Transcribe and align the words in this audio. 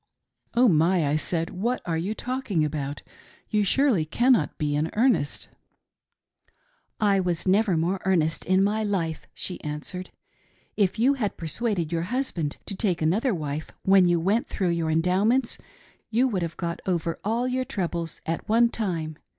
"Oh 0.55 0.67
My!" 0.67 1.05
I 1.07 1.15
said," 1.15 1.51
What 1.51 1.79
are 1.85 1.95
you 1.95 2.15
talking 2.15 2.65
about.? 2.65 3.03
You 3.51 3.63
surely 3.63 4.03
cannot 4.03 4.57
be 4.57 4.75
in 4.75 4.89
earnest." 4.93 5.49
"I 6.99 7.21
never 7.45 7.73
was 7.73 7.79
more 7.79 8.01
earnest 8.03 8.43
in 8.43 8.63
my 8.63 8.83
life," 8.83 9.27
she 9.35 9.61
answered. 9.63 10.09
If 10.75 10.97
you 10.97 11.13
had 11.13 11.37
persuaded 11.37 11.91
your 11.91 12.01
husband 12.09 12.57
to 12.65 12.75
take 12.75 13.03
another 13.03 13.35
wife 13.35 13.69
when 13.83 14.07
you 14.07 14.19
went 14.19 14.47
through 14.47 14.69
your 14.69 14.89
Endowments 14.89 15.59
you 16.09 16.27
would 16.27 16.41
have 16.41 16.57
got 16.57 16.79
over 16.87 17.19
all 17.23 17.47
your 17.47 17.63
troubles 17.63 18.21
at 18.25 18.49
one 18.49 18.69
time. 18.69 19.19